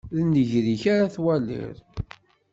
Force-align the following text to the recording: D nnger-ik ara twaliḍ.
D 0.15 0.17
nnger-ik 0.25 0.83
ara 0.93 1.13
twaliḍ. 1.15 1.77